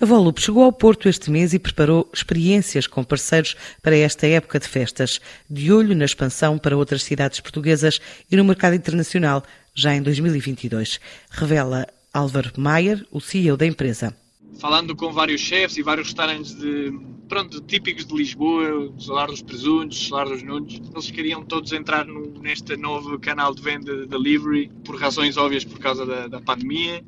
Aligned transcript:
A 0.00 0.06
Volup 0.06 0.40
chegou 0.40 0.62
ao 0.62 0.72
Porto 0.72 1.08
este 1.08 1.28
mês 1.28 1.52
e 1.52 1.58
preparou 1.58 2.08
experiências 2.14 2.86
com 2.86 3.02
parceiros 3.02 3.56
para 3.82 3.96
esta 3.96 4.28
época 4.28 4.60
de 4.60 4.68
festas, 4.68 5.20
de 5.50 5.72
olho 5.72 5.92
na 5.92 6.04
expansão 6.04 6.56
para 6.56 6.76
outras 6.76 7.02
cidades 7.02 7.40
portuguesas 7.40 8.00
e 8.30 8.36
no 8.36 8.44
mercado 8.44 8.76
internacional, 8.76 9.42
já 9.74 9.96
em 9.96 10.00
2022. 10.00 11.00
Revela 11.28 11.84
Álvaro 12.14 12.52
Maier, 12.56 13.04
o 13.10 13.20
CEO 13.20 13.56
da 13.56 13.66
empresa. 13.66 14.16
Falando 14.60 14.94
com 14.94 15.12
vários 15.12 15.40
chefes 15.40 15.76
e 15.76 15.82
vários 15.82 16.06
restaurantes 16.06 16.54
de, 16.54 16.92
pronto, 17.28 17.60
típicos 17.60 18.06
de 18.06 18.14
Lisboa, 18.14 18.90
o 18.96 19.00
Solar 19.00 19.28
dos 19.28 19.42
Presuntos, 19.42 20.00
o 20.00 20.04
Solar 20.06 20.28
dos 20.28 20.42
Nunes, 20.42 20.80
eles 20.92 21.10
queriam 21.10 21.44
todos 21.44 21.72
entrar 21.72 22.06
no, 22.06 22.40
neste 22.40 22.76
novo 22.76 23.18
canal 23.18 23.54
de 23.54 23.62
venda 23.62 23.94
de 23.94 24.06
delivery, 24.06 24.70
por 24.84 24.96
razões 24.96 25.36
óbvias 25.36 25.64
por 25.64 25.78
causa 25.78 26.06
da, 26.06 26.26
da 26.26 26.40
pandemia, 26.40 27.04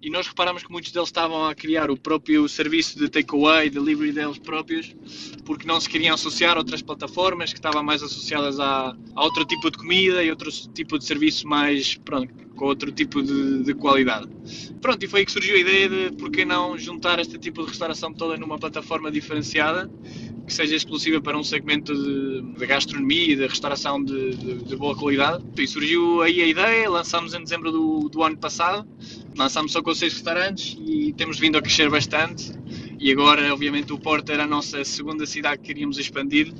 e 0.00 0.10
nós 0.10 0.26
reparamos 0.26 0.62
que 0.62 0.70
muitos 0.70 0.92
deles 0.92 1.08
estavam 1.08 1.46
a 1.46 1.54
criar 1.54 1.90
o 1.90 1.96
próprio 1.96 2.48
serviço 2.48 2.98
de 2.98 3.08
takeaway, 3.08 3.70
delivery 3.70 4.12
deles 4.12 4.38
próprios, 4.38 4.94
porque 5.44 5.66
não 5.66 5.80
se 5.80 5.88
queriam 5.88 6.14
associar 6.14 6.56
a 6.56 6.58
outras 6.58 6.82
plataformas 6.82 7.52
que 7.52 7.58
estavam 7.58 7.82
mais 7.82 8.02
associadas 8.02 8.60
a, 8.60 8.96
a 9.14 9.24
outro 9.24 9.44
tipo 9.44 9.70
de 9.70 9.78
comida 9.78 10.22
e 10.22 10.30
outro 10.30 10.50
tipo 10.74 10.98
de 10.98 11.04
serviço 11.04 11.46
mais, 11.46 11.94
pronto, 11.96 12.34
com 12.62 12.68
outro 12.68 12.92
tipo 12.92 13.20
de, 13.20 13.64
de, 13.64 13.74
qualidade. 13.74 14.28
Pronto, 14.80 15.02
e 15.02 15.08
foi 15.08 15.20
aí 15.20 15.26
que 15.26 15.32
surgiu 15.32 15.56
a 15.56 15.58
ideia 15.58 15.88
de 15.88 16.12
por 16.12 16.30
que 16.30 16.44
não 16.44 16.78
juntar 16.78 17.18
este 17.18 17.36
tipo 17.36 17.60
de 17.62 17.70
restauração 17.70 18.14
toda 18.14 18.36
numa 18.36 18.56
plataforma 18.56 19.10
diferenciada 19.10 19.90
que 20.46 20.52
seja 20.52 20.76
exclusiva 20.76 21.20
para 21.20 21.36
um 21.36 21.42
segmento 21.42 21.92
de, 21.92 22.54
de 22.56 22.66
gastronomia 22.66 23.32
e 23.32 23.34
de 23.34 23.48
restauração 23.48 24.02
de, 24.02 24.36
de, 24.62 24.76
boa 24.76 24.94
qualidade. 24.94 25.42
E 25.58 25.66
surgiu 25.66 26.22
aí 26.22 26.40
a 26.40 26.46
ideia, 26.46 26.88
lançámos 26.88 27.34
em 27.34 27.42
dezembro 27.42 27.72
do, 27.72 28.08
do 28.08 28.22
ano 28.22 28.36
passado, 28.36 28.88
lançámos 29.36 29.72
só 29.72 29.82
com 29.82 29.92
seis 29.92 30.12
restaurantes 30.12 30.76
e 30.86 31.12
temos 31.14 31.40
vindo 31.40 31.58
a 31.58 31.62
crescer 31.62 31.90
bastante. 31.90 32.52
E 33.00 33.10
agora, 33.10 33.52
obviamente, 33.52 33.92
o 33.92 33.98
Porto 33.98 34.30
era 34.30 34.44
a 34.44 34.46
nossa 34.46 34.84
segunda 34.84 35.26
cidade 35.26 35.58
que 35.58 35.66
queríamos 35.66 35.98
expandir 35.98 36.52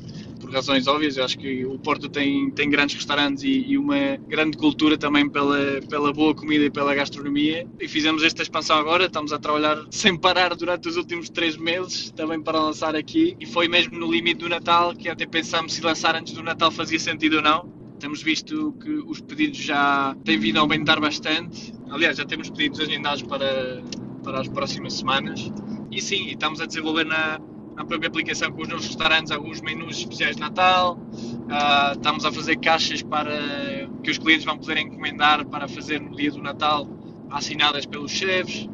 razões 0.53 0.87
óbvias. 0.87 1.17
Eu 1.17 1.25
acho 1.25 1.39
que 1.39 1.65
o 1.65 1.79
Porto 1.79 2.09
tem, 2.09 2.51
tem 2.51 2.71
grandes 2.71 2.97
restaurantes 2.97 3.43
e, 3.43 3.65
e, 3.69 3.79
uma 3.79 4.17
grande 4.29 4.57
cultura 4.57 4.97
também 4.97 5.29
pela, 5.29 5.81
pela 5.89 6.13
boa 6.13 6.35
comida 6.35 6.65
e 6.65 6.71
pela 6.71 6.95
gastronomia. 6.95 7.67
E 7.81 7.89
fizemos 7.89 8.23
esta 8.23 8.43
expansão 8.43 8.77
agora, 8.77 9.07
estamos 9.07 9.33
a 9.33 9.39
trabalhar 9.39 9.85
sem 9.91 10.17
parar 10.17 10.55
durante 10.55 10.89
os 10.89 10.97
últimos 10.97 11.29
três 11.31 11.57
meses, 11.57 12.11
também 12.13 12.41
para 12.41 12.61
lançar 12.61 12.95
aqui. 12.95 13.37
E 13.41 13.47
foi 13.47 13.69
mesmo 13.69 13.99
no 13.99 14.11
limite 14.11 14.41
do 14.41 14.49
Natal 14.49 14.95
que 14.95 15.09
até 15.09 15.27
pensámos 15.27 15.73
se 15.73 15.81
lançar 15.81 16.15
antes 16.15 16.33
do 16.33 16.43
Natal 16.43 16.71
fazia 16.71 16.99
sentido 16.99 17.37
ou 17.37 17.43
não. 17.43 17.83
Temos 17.99 18.23
visto 18.23 18.73
que 18.83 18.91
os 18.91 19.21
pedidos 19.21 19.59
já 19.59 20.17
têm 20.25 20.39
vindo 20.39 20.59
a 20.59 20.61
aumentar 20.61 21.01
bastante. 21.01 21.73
Aliás, 21.89 22.17
já 22.17 22.25
temos 22.25 22.51
pedidos 22.51 22.81
agendados 22.81 23.23
para, 23.23 23.83
para 24.23 24.41
as 24.41 24.49
próximas 24.49 24.95
semanas. 24.95 25.53
E 25.91 26.01
sim, 26.01 26.29
estamos 26.29 26.61
a 26.61 26.67
desenvolver 26.67 27.05
na, 27.05 27.39
na 27.77 27.85
própria 27.85 28.09
aplicação 28.09 28.53
com 28.53 28.63
os 28.63 28.69
nossos 28.69 28.89
restaurantes 28.89 29.33
alguns 29.33 29.61
menus 29.61 29.99
especiais 29.99 30.37
de 30.37 30.43
Natal. 30.43 30.99
Uh, 31.13 31.93
estamos 31.93 32.25
a 32.25 32.33
fazer 32.33 32.57
caixas 32.57 33.03
para 33.03 33.89
que 34.03 34.11
os 34.11 34.19
clientes 34.19 34.45
vão 34.45 34.59
poder 34.59 34.79
encomendar 34.79 35.45
para 35.47 35.67
fazer 35.69 36.01
no 36.01 36.15
dia 36.15 36.31
do 36.31 36.43
Natal, 36.43 36.87
assinadas 37.31 37.87
pelos 37.87 38.11
chefes. 38.11 38.69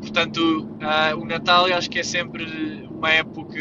Portanto, 0.00 0.68
uh, 0.80 1.18
o 1.18 1.24
Natal 1.24 1.68
eu 1.68 1.76
acho 1.76 1.88
que 1.88 1.98
é 1.98 2.02
sempre 2.02 2.88
uma 2.90 3.10
época, 3.10 3.58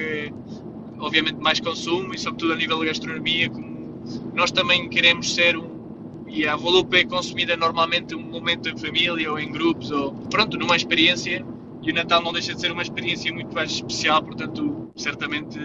obviamente, 1.00 1.38
mais 1.38 1.60
consumo 1.60 2.14
e, 2.14 2.18
sobretudo, 2.18 2.54
a 2.54 2.56
nível 2.56 2.80
da 2.80 2.86
gastronomia, 2.86 3.50
como 3.50 4.02
nós 4.34 4.52
também 4.52 4.90
queremos 4.90 5.34
ser 5.34 5.58
um. 5.58 5.72
E 6.28 6.48
a 6.48 6.56
Volupe 6.56 6.98
é 6.98 7.04
consumida 7.04 7.58
normalmente 7.58 8.16
um 8.16 8.22
momento 8.22 8.70
em 8.70 8.78
família 8.78 9.30
ou 9.30 9.38
em 9.38 9.52
grupos, 9.52 9.92
ou 9.92 10.14
pronto, 10.30 10.58
numa 10.58 10.78
experiência 10.78 11.46
e 11.82 11.92
o 11.92 11.94
Natal 11.94 12.22
não 12.22 12.32
deixa 12.32 12.54
de 12.54 12.62
ser 12.62 12.72
uma 12.72 12.82
experiência 12.82 13.34
muito 13.34 13.54
mais 13.54 13.72
especial, 13.72 14.22
portanto, 14.22 14.92
certamente 14.96 15.60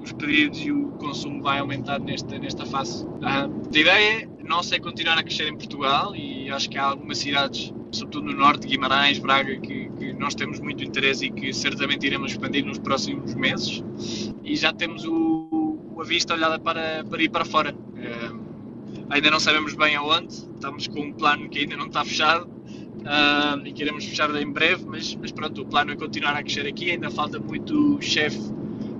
os 0.00 0.12
pedidos 0.12 0.60
e 0.60 0.70
o 0.70 0.90
consumo 0.92 1.42
vai 1.42 1.58
aumentar 1.58 1.98
nesta, 1.98 2.38
nesta 2.38 2.64
fase. 2.64 3.06
a 3.22 3.48
ideia 3.76 4.28
nossa 4.44 4.76
é 4.76 4.78
continuar 4.78 5.18
a 5.18 5.22
crescer 5.22 5.48
em 5.48 5.56
Portugal 5.56 6.14
e 6.14 6.48
acho 6.50 6.70
que 6.70 6.78
há 6.78 6.84
algumas 6.84 7.18
cidades, 7.18 7.72
sobretudo 7.90 8.26
no 8.26 8.38
norte, 8.38 8.66
Guimarães, 8.68 9.18
Braga, 9.18 9.56
que, 9.56 9.90
que 9.98 10.12
nós 10.12 10.34
temos 10.34 10.60
muito 10.60 10.84
interesse 10.84 11.26
e 11.26 11.30
que 11.30 11.52
certamente 11.52 12.06
iremos 12.06 12.32
expandir 12.32 12.64
nos 12.64 12.78
próximos 12.78 13.34
meses. 13.34 13.82
E 14.44 14.54
já 14.54 14.72
temos 14.72 15.04
o, 15.04 15.78
a 15.98 16.04
vista 16.04 16.34
olhada 16.34 16.58
para, 16.60 17.04
para 17.04 17.22
ir 17.22 17.28
para 17.28 17.44
fora. 17.44 17.74
ainda 19.10 19.30
não 19.30 19.40
sabemos 19.40 19.74
bem 19.74 19.96
aonde, 19.96 20.32
estamos 20.32 20.86
com 20.86 21.00
um 21.00 21.12
plano 21.12 21.48
que 21.48 21.60
ainda 21.60 21.76
não 21.76 21.86
está 21.86 22.04
fechado, 22.04 22.48
uh, 23.06 23.66
e 23.66 23.72
queremos 23.72 24.04
fechar 24.04 24.34
em 24.34 24.50
breve, 24.50 24.84
mas, 24.86 25.14
mas 25.14 25.30
pronto, 25.30 25.62
o 25.62 25.66
plano 25.66 25.92
é 25.92 25.96
continuar 25.96 26.34
a 26.34 26.42
crescer 26.42 26.66
aqui, 26.66 26.90
ainda 26.90 27.10
falta 27.10 27.38
muito 27.38 27.98
chefe 28.00 28.40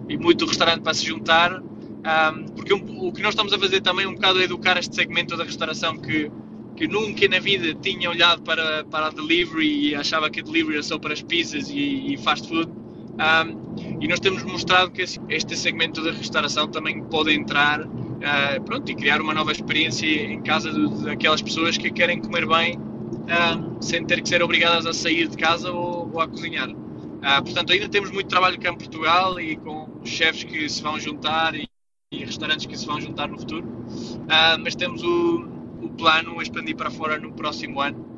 e 0.08 0.16
muito 0.16 0.46
restaurante 0.46 0.82
para 0.82 0.94
se 0.94 1.04
juntar, 1.04 1.60
um, 1.60 2.44
porque 2.54 2.72
um, 2.72 3.06
o 3.06 3.12
que 3.12 3.20
nós 3.20 3.30
estamos 3.30 3.52
a 3.52 3.58
fazer 3.58 3.80
também 3.80 4.06
um 4.06 4.14
bocado 4.14 4.40
é 4.40 4.44
educar 4.44 4.78
este 4.78 4.94
segmento 4.94 5.36
da 5.36 5.44
restauração 5.44 5.96
que, 5.96 6.30
que 6.76 6.86
nunca 6.86 7.26
na 7.28 7.40
vida 7.40 7.74
tinha 7.74 8.08
olhado 8.08 8.42
para, 8.42 8.84
para 8.84 9.08
a 9.08 9.10
delivery 9.10 9.88
e 9.88 9.94
achava 9.94 10.30
que 10.30 10.40
a 10.40 10.42
delivery 10.42 10.74
era 10.74 10.82
só 10.84 10.98
para 10.98 11.12
as 11.12 11.22
pizzas 11.22 11.68
e, 11.68 12.14
e 12.14 12.16
fast 12.18 12.48
food. 12.48 12.70
Um, 13.16 13.98
e 13.98 14.06
nós 14.06 14.20
temos 14.20 14.42
mostrado 14.42 14.90
que 14.90 15.02
este 15.02 15.56
segmento 15.56 16.04
da 16.04 16.12
restauração 16.12 16.68
também 16.68 17.02
pode 17.04 17.32
entrar 17.32 17.80
uh, 17.80 18.62
pronto, 18.64 18.90
e 18.90 18.94
criar 18.94 19.22
uma 19.22 19.32
nova 19.32 19.52
experiência 19.52 20.06
em 20.06 20.42
casa 20.42 20.70
daquelas 21.02 21.40
pessoas 21.40 21.78
que 21.78 21.90
querem 21.90 22.20
comer 22.20 22.46
bem 22.46 22.78
uh, 23.12 23.82
sem 23.82 24.04
ter 24.04 24.20
que 24.20 24.28
ser 24.28 24.42
obrigadas 24.42 24.86
a 24.86 24.92
sair 24.92 25.28
de 25.28 25.36
casa 25.36 25.70
ou, 25.70 26.10
ou 26.12 26.20
a 26.20 26.28
cozinhar. 26.28 26.68
Uh, 26.68 27.42
portanto, 27.42 27.72
ainda 27.72 27.88
temos 27.88 28.10
muito 28.10 28.28
trabalho 28.28 28.58
cá 28.58 28.70
em 28.70 28.76
Portugal 28.76 29.40
e 29.40 29.56
com 29.56 30.00
chefes 30.04 30.44
que 30.44 30.68
se 30.68 30.82
vão 30.82 30.98
juntar 30.98 31.54
e, 31.54 31.68
e 32.12 32.24
restaurantes 32.24 32.66
que 32.66 32.76
se 32.76 32.86
vão 32.86 33.00
juntar 33.00 33.28
no 33.28 33.38
futuro, 33.38 33.66
uh, 33.66 34.58
mas 34.62 34.74
temos 34.74 35.02
o, 35.02 35.48
o 35.82 35.88
plano 35.90 36.38
a 36.38 36.42
expandir 36.42 36.76
para 36.76 36.90
fora 36.90 37.18
no 37.18 37.32
próximo 37.32 37.80
ano. 37.80 38.16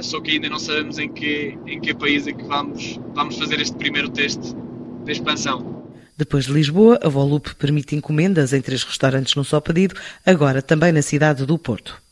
Só 0.00 0.20
que 0.20 0.30
ainda 0.30 0.48
não 0.48 0.60
sabemos 0.60 0.96
em 0.96 1.12
que, 1.12 1.58
em 1.66 1.80
que 1.80 1.92
país 1.92 2.28
é 2.28 2.32
que 2.32 2.44
vamos, 2.44 3.00
vamos 3.14 3.36
fazer 3.36 3.60
este 3.60 3.76
primeiro 3.76 4.08
teste 4.10 4.54
de 5.04 5.10
expansão. 5.10 5.82
Depois 6.16 6.44
de 6.44 6.52
Lisboa, 6.52 7.00
a 7.02 7.08
Volup 7.08 7.54
permite 7.56 7.96
encomendas 7.96 8.52
em 8.52 8.60
três 8.60 8.84
restaurantes 8.84 9.34
num 9.34 9.42
só 9.42 9.60
pedido, 9.60 9.96
agora 10.24 10.62
também 10.62 10.92
na 10.92 11.02
cidade 11.02 11.44
do 11.44 11.58
Porto. 11.58 12.02